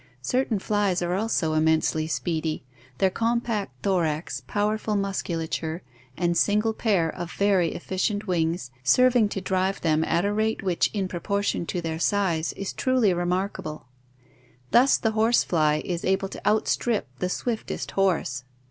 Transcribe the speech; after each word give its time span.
Certain 0.23 0.57
flies 0.57 1.03
are 1.03 1.13
also 1.13 1.53
immensely 1.53 2.07
speedy, 2.07 2.63
their 2.97 3.11
compact 3.11 3.83
thorax, 3.83 4.41
powerful 4.47 4.95
musculature 4.95 5.83
and 6.17 6.35
single 6.35 6.73
pair 6.73 7.13
of 7.15 7.31
very 7.33 7.73
efficient 7.75 8.25
wings 8.25 8.71
serving 8.83 9.29
to 9.29 9.39
drive 9.39 9.79
them 9.81 10.03
at 10.05 10.25
a 10.25 10.33
rate 10.33 10.63
which, 10.63 10.89
in 10.91 11.07
proportion 11.07 11.67
to 11.67 11.81
their 11.81 11.99
size, 11.99 12.51
is 12.53 12.73
truly 12.73 13.13
remarkable. 13.13 13.85
Thus 14.71 14.97
the 14.97 15.11
horse 15.11 15.43
fly 15.43 15.83
is 15.85 16.03
able 16.03 16.29
to 16.29 16.41
outstrip 16.47 17.07
the 17.19 17.29
swiftest 17.29 17.91
horse. 17.91 18.43